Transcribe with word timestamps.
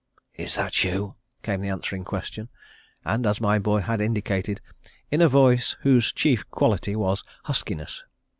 "Is 0.33 0.55
that 0.55 0.83
you?" 0.83 1.13
came 1.43 1.61
the 1.61 1.69
answering 1.69 2.05
question, 2.05 2.49
and, 3.05 3.27
as 3.27 3.39
my 3.39 3.59
boy 3.59 3.81
had 3.81 4.01
indicated, 4.01 4.59
in 5.11 5.21
a 5.21 5.29
voice 5.29 5.77
whose 5.81 6.11
chief 6.11 6.49
quality 6.49 6.95
was 6.95 7.23
huskiness. 7.43 8.03